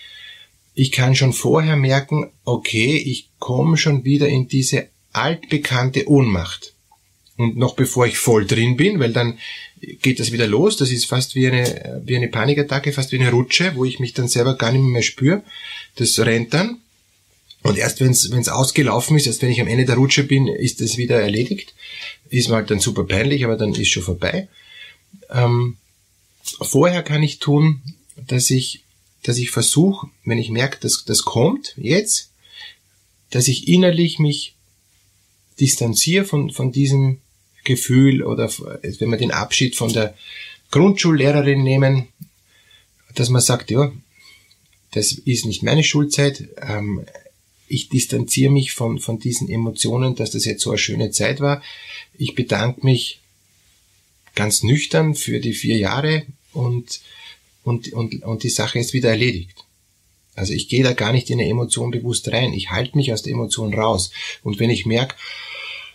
Ich 0.73 0.91
kann 0.91 1.15
schon 1.15 1.33
vorher 1.33 1.75
merken, 1.75 2.31
okay, 2.43 2.97
ich 2.97 3.29
komme 3.39 3.77
schon 3.77 4.03
wieder 4.03 4.27
in 4.27 4.47
diese 4.47 4.87
altbekannte 5.13 6.09
Ohnmacht. 6.09 6.73
Und 7.37 7.57
noch 7.57 7.75
bevor 7.75 8.07
ich 8.07 8.17
voll 8.17 8.45
drin 8.45 8.77
bin, 8.77 8.99
weil 8.99 9.13
dann 9.13 9.37
geht 10.01 10.19
das 10.19 10.31
wieder 10.31 10.47
los. 10.47 10.77
Das 10.77 10.91
ist 10.91 11.05
fast 11.05 11.35
wie 11.35 11.47
eine, 11.47 12.01
wie 12.05 12.15
eine 12.15 12.27
Panikattacke, 12.27 12.93
fast 12.93 13.11
wie 13.11 13.19
eine 13.19 13.31
Rutsche, 13.31 13.75
wo 13.75 13.85
ich 13.85 13.99
mich 13.99 14.13
dann 14.13 14.27
selber 14.27 14.55
gar 14.55 14.71
nicht 14.71 14.81
mehr 14.81 15.01
spüre. 15.01 15.43
Das 15.95 16.19
rennt 16.19 16.53
dann. 16.53 16.79
Und 17.63 17.77
erst 17.77 17.99
wenn 17.99 18.11
es 18.11 18.49
ausgelaufen 18.49 19.17
ist, 19.17 19.27
erst 19.27 19.41
wenn 19.41 19.51
ich 19.51 19.61
am 19.61 19.67
Ende 19.67 19.85
der 19.85 19.95
Rutsche 19.95 20.23
bin, 20.23 20.47
ist 20.47 20.81
das 20.81 20.97
wieder 20.97 21.21
erledigt. 21.21 21.75
Ist 22.29 22.49
mal 22.49 22.57
halt 22.57 22.71
dann 22.71 22.79
super 22.79 23.03
peinlich, 23.03 23.45
aber 23.45 23.55
dann 23.55 23.75
ist 23.75 23.89
schon 23.89 24.03
vorbei. 24.03 24.47
Ähm, 25.29 25.77
vorher 26.61 27.03
kann 27.03 27.21
ich 27.21 27.39
tun, 27.39 27.81
dass 28.15 28.49
ich, 28.49 28.83
dass 29.23 29.37
ich 29.37 29.51
versuche, 29.51 30.07
wenn 30.25 30.39
ich 30.39 30.49
merke, 30.49 30.79
dass 30.79 31.05
das 31.05 31.23
kommt, 31.23 31.75
jetzt, 31.77 32.31
dass 33.29 33.47
ich 33.47 33.67
innerlich 33.67 34.17
mich 34.17 34.55
distanziere 35.59 36.25
von, 36.25 36.49
von 36.49 36.71
diesem 36.71 37.19
Gefühl 37.63 38.23
oder 38.23 38.49
wenn 38.49 39.11
wir 39.11 39.17
den 39.17 39.31
Abschied 39.31 39.75
von 39.75 39.93
der 39.93 40.15
Grundschullehrerin 40.71 41.61
nehmen, 41.61 42.07
dass 43.13 43.29
man 43.29 43.41
sagt, 43.41 43.69
ja, 43.69 43.91
das 44.91 45.11
ist 45.11 45.45
nicht 45.45 45.63
meine 45.63 45.83
Schulzeit, 45.83 46.49
ähm, 46.57 47.05
ich 47.71 47.89
distanziere 47.89 48.51
mich 48.51 48.73
von, 48.73 48.99
von 48.99 49.19
diesen 49.19 49.49
Emotionen, 49.49 50.15
dass 50.15 50.31
das 50.31 50.45
jetzt 50.45 50.61
so 50.61 50.71
eine 50.71 50.77
schöne 50.77 51.11
Zeit 51.11 51.39
war. 51.39 51.61
Ich 52.17 52.35
bedanke 52.35 52.85
mich 52.85 53.19
ganz 54.35 54.63
nüchtern 54.63 55.15
für 55.15 55.39
die 55.39 55.53
vier 55.53 55.77
Jahre 55.77 56.25
und, 56.53 57.01
und, 57.63 57.91
und, 57.93 58.23
und 58.23 58.43
die 58.43 58.49
Sache 58.49 58.79
ist 58.79 58.93
wieder 58.93 59.09
erledigt. 59.09 59.65
Also 60.35 60.53
ich 60.53 60.69
gehe 60.69 60.83
da 60.83 60.93
gar 60.93 61.11
nicht 61.11 61.29
in 61.29 61.39
eine 61.39 61.49
Emotion 61.49 61.91
bewusst 61.91 62.31
rein. 62.31 62.53
Ich 62.53 62.71
halte 62.71 62.97
mich 62.97 63.11
aus 63.11 63.23
der 63.23 63.33
Emotion 63.33 63.73
raus. 63.73 64.11
Und 64.43 64.59
wenn 64.59 64.69
ich 64.69 64.85
merke, 64.85 65.15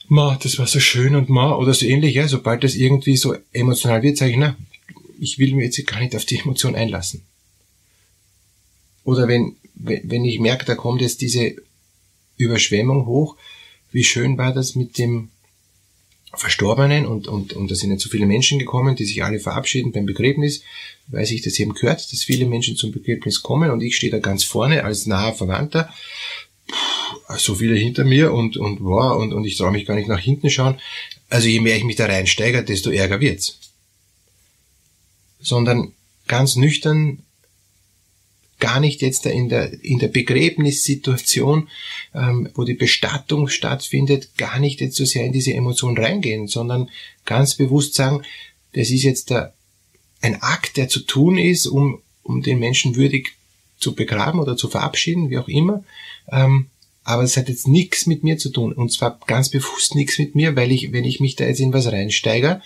ma, 0.09 0.39
das 0.43 0.59
war 0.59 0.67
so 0.67 0.81
schön 0.81 1.15
und 1.15 1.29
ma, 1.29 1.55
oder 1.57 1.75
so 1.75 1.87
ähnlich, 1.87 2.15
ja, 2.15 2.29
sobald 2.29 2.65
das 2.65 2.75
irgendwie 2.75 3.17
so 3.17 3.37
emotional 3.53 4.03
wird, 4.03 4.19
sage 4.19 4.33
ich, 4.33 4.37
na, 4.37 4.57
ich 5.19 5.39
will 5.39 5.55
mir 5.55 5.65
jetzt 5.65 5.87
gar 5.87 6.01
nicht 6.01 6.15
auf 6.15 6.25
die 6.25 6.39
Emotion 6.39 6.75
einlassen. 6.75 7.23
Oder 9.05 9.29
wenn, 9.29 9.57
wenn 9.75 10.25
ich 10.25 10.41
merke, 10.41 10.65
da 10.65 10.75
kommt 10.75 11.01
jetzt 11.01 11.21
diese 11.21 11.57
Überschwemmung 12.37 13.07
hoch, 13.07 13.37
wie 13.93 14.05
schön 14.05 14.37
war 14.39 14.53
das 14.53 14.75
mit 14.75 14.99
dem 14.99 15.31
Verstorbenen 16.35 17.07
und, 17.07 17.29
und, 17.29 17.55
und 17.55 17.71
da 17.71 17.75
sind 17.75 17.91
nicht 17.91 18.03
so 18.03 18.11
viele 18.11 18.27
Menschen 18.27 18.59
gekommen, 18.59 18.95
die 18.95 19.07
sich 19.07 19.25
alle 19.25 19.41
verabschieden 19.41 19.93
beim 19.93 20.07
Begräbnis, 20.07 20.63
weil 21.07 21.25
sich 21.25 21.41
das 21.41 21.59
eben 21.59 21.73
gehört, 21.73 22.13
dass 22.13 22.25
viele 22.25 22.47
Menschen 22.47 22.77
zum 22.77 22.93
Begräbnis 22.93 23.43
kommen 23.43 23.71
und 23.71 23.81
ich 23.83 23.97
stehe 23.97 24.13
da 24.13 24.19
ganz 24.19 24.45
vorne 24.45 24.85
als 24.85 25.07
naher 25.07 25.35
Verwandter 25.35 25.93
so 27.37 27.55
viele 27.55 27.77
hinter 27.77 28.05
mir 28.05 28.33
und, 28.33 28.57
und, 28.57 28.83
wow, 28.83 29.21
und, 29.21 29.33
und 29.33 29.45
ich 29.45 29.57
traue 29.57 29.73
mich 29.73 29.87
gar 29.87 29.95
nicht 29.95 30.09
nach 30.09 30.21
hinten 30.21 30.51
schauen. 30.51 30.81
Also 31.29 31.49
je 31.49 31.61
mehr 31.61 31.77
ich 31.77 31.85
mich 31.85 31.97
da 31.97 32.07
reinsteigere, 32.07 32.65
desto 32.65 32.91
ärger 32.91 33.21
wird's. 33.21 33.59
Sondern 35.41 35.93
ganz 36.27 36.57
nüchtern, 36.57 37.23
gar 38.59 38.81
nicht 38.81 39.03
jetzt 39.03 39.27
in 39.27 39.49
der, 39.49 39.85
in 39.85 39.99
der 39.99 40.09
Begräbnissituation, 40.09 41.69
ähm, 42.15 42.49
wo 42.55 42.65
die 42.65 42.75
Bestattung 42.75 43.49
stattfindet, 43.49 44.37
gar 44.37 44.59
nicht 44.59 44.81
jetzt 44.81 44.97
so 44.97 45.05
sehr 45.05 45.25
in 45.25 45.33
diese 45.33 45.53
Emotion 45.53 45.97
reingehen, 45.97 46.49
sondern 46.49 46.91
ganz 47.25 47.55
bewusst 47.55 47.95
sagen, 47.95 48.23
das 48.73 48.91
ist 48.91 49.03
jetzt 49.03 49.31
der, 49.31 49.55
ein 50.21 50.43
Akt, 50.43 50.77
der 50.77 50.89
zu 50.89 51.01
tun 51.01 51.39
ist, 51.39 51.67
um, 51.67 52.01
um 52.23 52.43
den 52.43 52.59
Menschen 52.59 52.97
würdig 52.97 53.33
zu 53.79 53.95
begraben 53.95 54.41
oder 54.41 54.57
zu 54.57 54.69
verabschieden, 54.69 55.31
wie 55.31 55.39
auch 55.39 55.49
immer. 55.49 55.85
Ähm, 56.31 56.67
aber 57.05 57.23
es 57.23 57.37
hat 57.37 57.49
jetzt 57.49 57.69
nichts 57.69 58.07
mit 58.07 58.25
mir 58.25 58.37
zu 58.37 58.51
tun. 58.51 58.73
Und 58.73 58.91
zwar 58.91 59.21
ganz 59.27 59.49
bewusst 59.49 59.95
nichts 59.95 60.19
mit 60.19 60.35
mir, 60.35 60.57
weil 60.57 60.73
ich, 60.73 60.93
wenn 60.93 61.05
ich 61.05 61.21
mich 61.21 61.37
da 61.37 61.45
jetzt 61.45 61.61
in 61.61 61.73
was 61.73 61.87
reinsteige, 61.87 62.63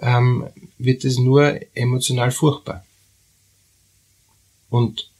ähm, 0.00 0.48
wird 0.78 1.04
es 1.04 1.18
nur 1.18 1.60
emotional 1.74 2.32
furchtbar. 2.32 2.84
Und 4.68 5.10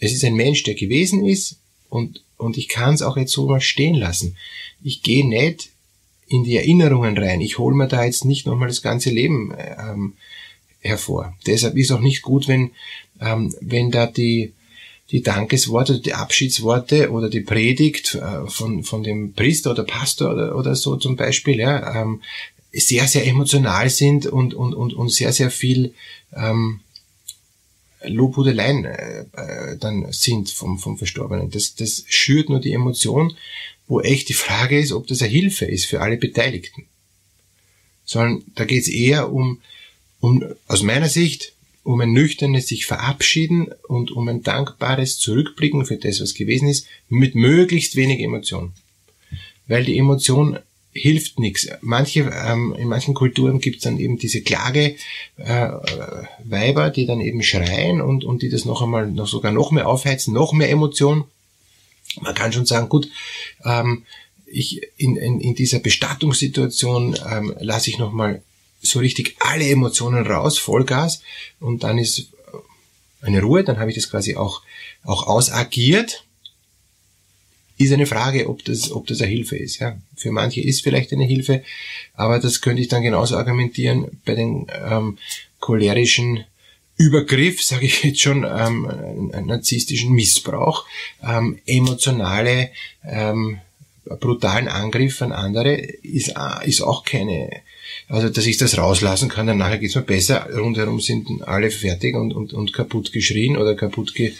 es 0.00 0.12
ist 0.12 0.24
ein 0.24 0.34
Mensch, 0.34 0.62
der 0.64 0.74
gewesen 0.74 1.24
ist 1.24 1.58
und, 1.88 2.24
und 2.36 2.56
ich 2.56 2.68
kann 2.68 2.94
es 2.94 3.02
auch 3.02 3.16
jetzt 3.16 3.32
so 3.32 3.46
mal 3.46 3.60
stehen 3.60 3.94
lassen. 3.94 4.36
Ich 4.82 5.02
gehe 5.02 5.28
nicht 5.28 5.70
in 6.26 6.44
die 6.44 6.56
Erinnerungen 6.56 7.18
rein. 7.18 7.40
Ich 7.40 7.58
hole 7.58 7.76
mir 7.76 7.88
da 7.88 8.04
jetzt 8.04 8.24
nicht 8.24 8.46
nochmal 8.46 8.68
das 8.68 8.82
ganze 8.82 9.10
Leben 9.10 9.52
ähm, 9.58 10.14
hervor. 10.80 11.34
Deshalb 11.46 11.76
ist 11.76 11.90
auch 11.90 12.00
nicht 12.00 12.22
gut, 12.22 12.48
wenn, 12.48 12.70
ähm, 13.20 13.54
wenn 13.60 13.90
da 13.90 14.06
die, 14.06 14.54
die 15.10 15.22
Dankesworte, 15.22 16.00
die 16.00 16.14
Abschiedsworte 16.14 17.10
oder 17.10 17.28
die 17.28 17.40
Predigt 17.40 18.14
äh, 18.14 18.48
von, 18.48 18.84
von 18.84 19.02
dem 19.02 19.34
Priester 19.34 19.72
oder 19.72 19.84
Pastor 19.84 20.32
oder, 20.32 20.56
oder 20.56 20.74
so 20.76 20.96
zum 20.96 21.16
Beispiel, 21.16 21.58
ja, 21.58 22.00
ähm, 22.00 22.22
sehr, 22.72 23.08
sehr 23.08 23.26
emotional 23.26 23.90
sind 23.90 24.26
und, 24.26 24.54
und, 24.54 24.74
und, 24.74 24.94
und 24.94 25.08
sehr, 25.10 25.32
sehr 25.32 25.50
viel 25.50 25.94
ähm, 26.34 26.80
Lobhudeleien 28.04 28.84
äh, 28.84 29.20
äh, 29.32 29.76
dann 29.78 30.12
sind 30.12 30.50
vom, 30.50 30.78
vom 30.78 30.98
Verstorbenen. 30.98 31.50
Das, 31.50 31.74
das 31.74 32.04
schürt 32.08 32.48
nur 32.48 32.60
die 32.60 32.72
Emotion, 32.72 33.34
wo 33.86 34.00
echt 34.00 34.28
die 34.28 34.34
Frage 34.34 34.78
ist, 34.78 34.92
ob 34.92 35.06
das 35.06 35.22
eine 35.22 35.30
Hilfe 35.30 35.66
ist 35.66 35.86
für 35.86 36.00
alle 36.00 36.16
Beteiligten. 36.16 36.86
Sondern 38.04 38.44
da 38.54 38.64
geht 38.64 38.82
es 38.82 38.88
eher 38.88 39.32
um, 39.32 39.60
um, 40.20 40.44
aus 40.66 40.82
meiner 40.82 41.08
Sicht, 41.08 41.52
um 41.82 42.00
ein 42.00 42.12
nüchternes 42.12 42.68
sich 42.68 42.86
verabschieden 42.86 43.68
und 43.88 44.10
um 44.12 44.28
ein 44.28 44.42
dankbares 44.42 45.18
Zurückblicken 45.18 45.86
für 45.86 45.96
das, 45.96 46.20
was 46.20 46.34
gewesen 46.34 46.68
ist, 46.68 46.86
mit 47.08 47.34
möglichst 47.34 47.96
wenig 47.96 48.20
Emotion. 48.20 48.72
Weil 49.66 49.84
die 49.84 49.98
Emotion 49.98 50.58
hilft 50.92 51.38
nichts. 51.38 51.68
Manche, 51.80 52.30
ähm, 52.46 52.74
in 52.78 52.88
manchen 52.88 53.14
Kulturen 53.14 53.60
gibt 53.60 53.76
es 53.76 53.82
dann 53.82 53.98
eben 53.98 54.18
diese 54.18 54.42
Klage 54.42 54.96
äh, 55.36 55.68
Weiber, 56.44 56.90
die 56.90 57.06
dann 57.06 57.20
eben 57.20 57.42
schreien 57.42 58.00
und, 58.00 58.24
und 58.24 58.42
die 58.42 58.48
das 58.48 58.64
noch 58.64 58.82
einmal 58.82 59.10
noch 59.10 59.28
sogar 59.28 59.52
noch 59.52 59.70
mehr 59.70 59.88
aufheizen, 59.88 60.34
noch 60.34 60.52
mehr 60.52 60.70
Emotion. 60.70 61.24
Man 62.20 62.34
kann 62.34 62.52
schon 62.52 62.66
sagen, 62.66 62.88
gut, 62.88 63.08
ähm, 63.64 64.04
ich 64.46 64.82
in, 64.96 65.16
in, 65.16 65.40
in 65.40 65.54
dieser 65.54 65.78
Bestattungssituation 65.78 67.16
ähm, 67.30 67.54
lasse 67.60 67.90
ich 67.90 67.98
nochmal 67.98 68.42
so 68.82 68.98
richtig 68.98 69.36
alle 69.38 69.68
Emotionen 69.68 70.26
raus, 70.26 70.58
Vollgas, 70.58 71.22
und 71.60 71.84
dann 71.84 71.98
ist 71.98 72.30
eine 73.20 73.42
Ruhe, 73.42 73.64
dann 73.64 73.78
habe 73.78 73.90
ich 73.90 73.96
das 73.96 74.10
quasi 74.10 74.36
auch, 74.36 74.62
auch 75.04 75.26
ausagiert. 75.26 76.24
Ist 77.80 77.94
eine 77.94 78.04
Frage, 78.04 78.46
ob 78.50 78.62
das, 78.66 78.92
ob 78.92 79.06
das 79.06 79.22
eine 79.22 79.30
Hilfe 79.30 79.56
ist. 79.56 79.78
Ja. 79.78 79.96
Für 80.14 80.32
manche 80.32 80.60
ist 80.60 80.82
vielleicht 80.82 81.14
eine 81.14 81.24
Hilfe, 81.24 81.62
aber 82.12 82.38
das 82.38 82.60
könnte 82.60 82.82
ich 82.82 82.88
dann 82.88 83.02
genauso 83.02 83.38
argumentieren 83.38 84.20
bei 84.26 84.34
den 84.34 84.66
ähm, 84.86 85.16
cholerischen 85.60 86.44
Übergriff, 86.98 87.62
sage 87.62 87.86
ich 87.86 88.04
jetzt 88.04 88.20
schon, 88.20 88.44
ähm, 88.44 89.32
narzisstischen 89.46 90.12
Missbrauch, 90.12 90.84
ähm, 91.26 91.58
emotionale, 91.64 92.68
ähm, 93.02 93.60
brutalen 94.04 94.68
Angriff 94.68 95.22
an 95.22 95.32
andere 95.32 95.72
ist, 95.72 96.34
ist 96.64 96.82
auch 96.82 97.02
keine 97.06 97.62
also, 98.10 98.28
dass 98.28 98.44
ich 98.44 98.56
das 98.56 98.76
rauslassen 98.76 99.28
kann, 99.28 99.46
dann 99.46 99.58
nachher 99.58 99.78
geht's 99.78 99.94
mir 99.94 100.02
besser. 100.02 100.48
Rundherum 100.52 101.00
sind 101.00 101.28
alle 101.46 101.70
fertig 101.70 102.16
und, 102.16 102.32
und, 102.32 102.52
und 102.52 102.72
kaputt 102.72 103.12
geschrien 103.12 103.56
oder 103.56 103.76
kaputt 103.76 104.14
ge, 104.16 104.32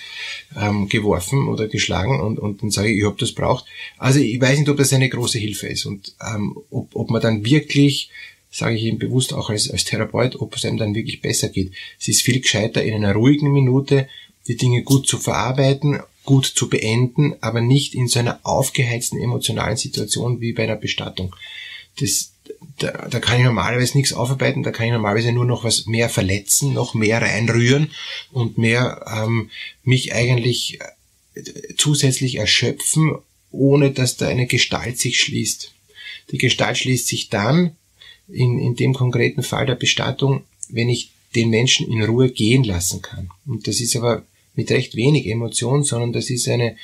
ähm, 0.60 0.88
geworfen 0.88 1.46
oder 1.46 1.68
geschlagen 1.68 2.20
und, 2.20 2.40
und 2.40 2.62
dann 2.62 2.72
sage 2.72 2.90
ich, 2.90 2.98
ich 2.98 3.04
hab 3.04 3.16
das 3.18 3.30
braucht. 3.30 3.66
Also 3.96 4.18
ich 4.18 4.40
weiß 4.40 4.58
nicht, 4.58 4.68
ob 4.68 4.76
das 4.76 4.92
eine 4.92 5.08
große 5.08 5.38
Hilfe 5.38 5.68
ist 5.68 5.86
und 5.86 6.14
ähm, 6.20 6.58
ob, 6.70 6.90
ob 6.94 7.10
man 7.10 7.22
dann 7.22 7.44
wirklich 7.44 8.10
sage 8.50 8.74
ich 8.74 8.82
ihm 8.82 8.98
bewusst 8.98 9.32
auch 9.32 9.48
als, 9.48 9.70
als 9.70 9.84
Therapeut, 9.84 10.34
ob 10.40 10.56
es 10.56 10.64
einem 10.64 10.76
dann 10.76 10.96
wirklich 10.96 11.22
besser 11.22 11.48
geht. 11.48 11.70
Es 12.00 12.08
ist 12.08 12.22
viel 12.22 12.40
gescheiter, 12.40 12.82
in 12.82 12.94
einer 12.94 13.14
ruhigen 13.14 13.52
Minute 13.52 14.08
die 14.48 14.56
Dinge 14.56 14.82
gut 14.82 15.06
zu 15.06 15.18
verarbeiten, 15.18 16.00
gut 16.24 16.46
zu 16.46 16.68
beenden, 16.68 17.34
aber 17.40 17.60
nicht 17.60 17.94
in 17.94 18.08
so 18.08 18.18
einer 18.18 18.40
aufgeheizten 18.42 19.20
emotionalen 19.20 19.76
Situation 19.76 20.40
wie 20.40 20.52
bei 20.52 20.64
einer 20.64 20.74
Bestattung. 20.74 21.36
Das, 22.00 22.32
da, 22.78 23.08
da 23.08 23.20
kann 23.20 23.38
ich 23.38 23.44
normalerweise 23.44 23.96
nichts 23.96 24.12
aufarbeiten, 24.12 24.62
da 24.62 24.70
kann 24.70 24.86
ich 24.86 24.92
normalerweise 24.92 25.32
nur 25.32 25.44
noch 25.44 25.64
was 25.64 25.86
mehr 25.86 26.08
verletzen, 26.08 26.72
noch 26.72 26.94
mehr 26.94 27.20
reinrühren 27.20 27.90
und 28.32 28.58
mehr 28.58 29.04
ähm, 29.14 29.50
mich 29.82 30.14
eigentlich 30.14 30.78
äh, 31.34 31.42
zusätzlich 31.76 32.36
erschöpfen, 32.36 33.16
ohne 33.50 33.90
dass 33.90 34.16
da 34.16 34.28
eine 34.28 34.46
Gestalt 34.46 34.98
sich 34.98 35.20
schließt. 35.20 35.72
Die 36.30 36.38
Gestalt 36.38 36.78
schließt 36.78 37.06
sich 37.06 37.28
dann, 37.28 37.76
in, 38.28 38.58
in 38.58 38.76
dem 38.76 38.94
konkreten 38.94 39.42
Fall 39.42 39.66
der 39.66 39.74
Bestattung, 39.74 40.44
wenn 40.68 40.88
ich 40.88 41.10
den 41.34 41.50
Menschen 41.50 41.90
in 41.90 42.02
Ruhe 42.02 42.30
gehen 42.30 42.64
lassen 42.64 43.02
kann. 43.02 43.30
Und 43.46 43.66
das 43.66 43.80
ist 43.80 43.96
aber 43.96 44.24
mit 44.54 44.70
recht 44.70 44.96
wenig 44.96 45.26
Emotion, 45.26 45.84
sondern 45.84 46.12
das 46.12 46.30
ist 46.30 46.48
eine, 46.48 46.76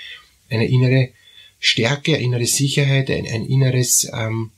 eine 0.49 0.67
innere 0.67 1.11
Stärke, 1.59 2.15
eine 2.15 2.25
innere 2.25 2.47
Sicherheit, 2.47 3.11
ein, 3.11 3.27
ein 3.27 3.47
inneres 3.47 4.11
ähm, 4.13 4.51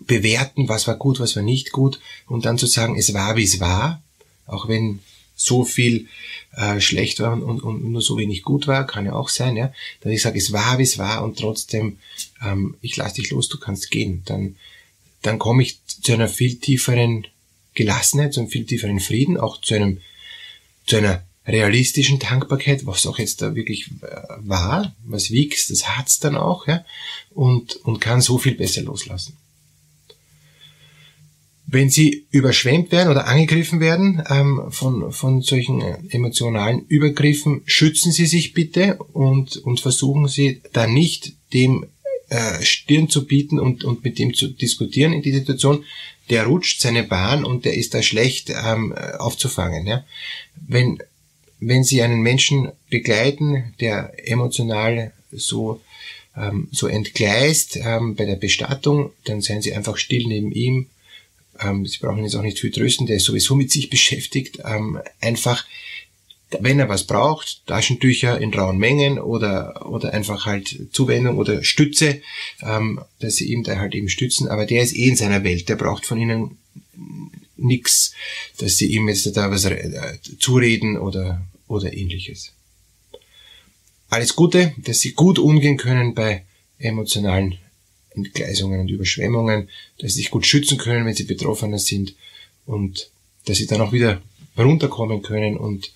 bewerten, 0.00 0.68
was 0.68 0.86
war 0.86 0.96
gut, 0.96 1.20
was 1.20 1.36
war 1.36 1.42
nicht 1.42 1.72
gut 1.72 2.00
und 2.26 2.44
dann 2.44 2.58
zu 2.58 2.66
sagen, 2.66 2.96
es 2.96 3.12
war, 3.14 3.36
wie 3.36 3.44
es 3.44 3.60
war, 3.60 4.02
auch 4.46 4.68
wenn 4.68 5.00
so 5.36 5.64
viel 5.64 6.08
äh, 6.56 6.80
schlecht 6.80 7.20
war 7.20 7.32
und, 7.32 7.62
und 7.62 7.84
nur 7.84 8.02
so 8.02 8.18
wenig 8.18 8.42
gut 8.42 8.66
war, 8.66 8.86
kann 8.86 9.06
ja 9.06 9.14
auch 9.14 9.28
sein, 9.28 9.56
ja, 9.56 9.72
dass 10.00 10.12
ich 10.12 10.20
sage, 10.20 10.38
es 10.38 10.52
war, 10.52 10.78
wie 10.78 10.82
es 10.82 10.98
war 10.98 11.24
und 11.24 11.38
trotzdem, 11.38 11.98
ähm, 12.42 12.76
ich 12.82 12.96
lass 12.96 13.14
dich 13.14 13.30
los, 13.30 13.48
du 13.48 13.58
kannst 13.58 13.90
gehen, 13.90 14.22
dann, 14.26 14.56
dann 15.22 15.38
komme 15.38 15.62
ich 15.62 15.78
zu 15.86 16.12
einer 16.12 16.28
viel 16.28 16.56
tieferen 16.56 17.26
Gelassenheit, 17.74 18.34
zu 18.34 18.40
einem 18.40 18.50
viel 18.50 18.66
tieferen 18.66 19.00
Frieden, 19.00 19.38
auch 19.38 19.60
zu 19.60 19.74
einem, 19.74 20.00
zu 20.86 20.96
einer 20.96 21.22
realistischen 21.46 22.18
Dankbarkeit, 22.18 22.84
was 22.84 23.06
auch 23.06 23.18
jetzt 23.18 23.40
da 23.40 23.54
wirklich 23.54 23.86
äh, 24.02 24.22
war, 24.40 24.94
was 25.04 25.30
wiegt, 25.30 25.70
das 25.70 25.88
hat's 25.88 26.20
dann 26.20 26.36
auch, 26.36 26.66
ja, 26.66 26.84
und, 27.30 27.76
und 27.76 28.00
kann 28.00 28.20
so 28.20 28.36
viel 28.36 28.54
besser 28.54 28.82
loslassen. 28.82 29.36
Wenn 31.72 31.88
Sie 31.88 32.26
überschwemmt 32.32 32.90
werden 32.90 33.10
oder 33.10 33.28
angegriffen 33.28 33.78
werden 33.78 34.24
ähm, 34.28 34.60
von, 34.70 35.12
von 35.12 35.40
solchen 35.40 35.80
äh, 35.80 35.98
emotionalen 36.10 36.84
Übergriffen, 36.88 37.62
schützen 37.64 38.10
Sie 38.10 38.26
sich 38.26 38.54
bitte 38.54 38.96
und, 38.96 39.56
und 39.58 39.78
versuchen 39.78 40.26
Sie 40.26 40.62
da 40.72 40.88
nicht 40.88 41.34
dem 41.52 41.86
äh, 42.28 42.60
Stirn 42.62 43.08
zu 43.08 43.24
bieten 43.24 43.60
und, 43.60 43.84
und 43.84 44.02
mit 44.02 44.18
dem 44.18 44.34
zu 44.34 44.48
diskutieren 44.48 45.12
in 45.12 45.22
die 45.22 45.32
Situation. 45.32 45.84
Der 46.28 46.46
rutscht 46.46 46.80
seine 46.80 47.04
Bahn 47.04 47.44
und 47.44 47.64
der 47.64 47.74
ist 47.74 47.94
da 47.94 48.02
schlecht 48.02 48.50
ähm, 48.50 48.92
aufzufangen. 49.18 49.86
Ja? 49.86 50.04
Wenn, 50.66 50.98
wenn 51.60 51.84
Sie 51.84 52.02
einen 52.02 52.20
Menschen 52.20 52.72
begleiten, 52.88 53.74
der 53.78 54.12
emotional 54.28 55.12
so 55.30 55.80
ähm, 56.36 56.66
so 56.72 56.88
entgleist 56.88 57.76
ähm, 57.76 58.16
bei 58.16 58.24
der 58.24 58.36
Bestattung, 58.36 59.12
dann 59.24 59.40
seien 59.40 59.62
Sie 59.62 59.72
einfach 59.72 59.96
still 59.96 60.26
neben 60.26 60.50
ihm, 60.50 60.86
ähm, 61.62 61.86
Sie 61.86 61.98
brauchen 61.98 62.22
jetzt 62.24 62.34
auch 62.34 62.42
nicht 62.42 62.58
viel 62.58 62.70
trösten, 62.70 63.06
der 63.06 63.16
ist 63.16 63.24
sowieso 63.24 63.54
mit 63.54 63.70
sich 63.70 63.90
beschäftigt. 63.90 64.60
Ähm, 64.64 65.00
einfach, 65.20 65.64
wenn 66.58 66.78
er 66.78 66.88
was 66.88 67.04
braucht, 67.04 67.66
Taschentücher 67.66 68.40
in 68.40 68.52
rauen 68.52 68.78
Mengen 68.78 69.18
oder, 69.18 69.86
oder 69.86 70.12
einfach 70.12 70.46
halt 70.46 70.88
Zuwendung 70.92 71.38
oder 71.38 71.62
Stütze, 71.62 72.22
ähm, 72.62 73.00
dass 73.20 73.36
sie 73.36 73.52
ihm 73.52 73.62
da 73.62 73.78
halt 73.78 73.94
eben 73.94 74.08
stützen. 74.08 74.48
Aber 74.48 74.66
der 74.66 74.82
ist 74.82 74.94
eh 74.94 75.08
in 75.08 75.16
seiner 75.16 75.44
Welt, 75.44 75.68
der 75.68 75.76
braucht 75.76 76.06
von 76.06 76.20
ihnen 76.20 76.58
nix, 77.56 78.12
dass 78.58 78.76
sie 78.76 78.86
ihm 78.86 79.08
jetzt 79.08 79.36
da 79.36 79.50
was 79.50 79.64
äh, 79.64 80.18
zureden 80.38 80.96
oder, 80.98 81.46
oder 81.68 81.92
ähnliches. 81.92 82.52
Alles 84.08 84.34
Gute, 84.34 84.74
dass 84.78 85.00
sie 85.00 85.12
gut 85.12 85.38
umgehen 85.38 85.76
können 85.76 86.14
bei 86.14 86.44
emotionalen 86.78 87.58
Entgleisungen 88.10 88.80
und 88.80 88.90
Überschwemmungen, 88.90 89.68
dass 89.98 90.12
sie 90.12 90.20
sich 90.20 90.30
gut 90.30 90.46
schützen 90.46 90.78
können, 90.78 91.06
wenn 91.06 91.14
sie 91.14 91.24
Betroffener 91.24 91.78
sind 91.78 92.14
und 92.66 93.10
dass 93.44 93.58
sie 93.58 93.66
dann 93.66 93.80
auch 93.80 93.92
wieder 93.92 94.20
runterkommen 94.58 95.22
können 95.22 95.56
und 95.56 95.92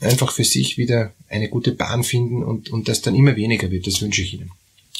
einfach 0.00 0.32
für 0.32 0.44
sich 0.44 0.78
wieder 0.78 1.12
eine 1.28 1.48
gute 1.48 1.72
Bahn 1.72 2.02
finden 2.04 2.42
und, 2.42 2.70
und 2.70 2.88
das 2.88 3.02
dann 3.02 3.14
immer 3.14 3.36
weniger 3.36 3.70
wird. 3.70 3.86
Das 3.86 4.00
wünsche 4.00 4.22
ich 4.22 4.34
Ihnen. 4.34 4.50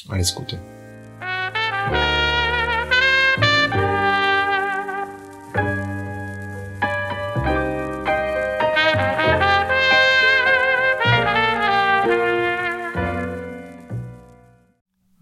Alles 0.07 0.35
Gute. 0.35 0.59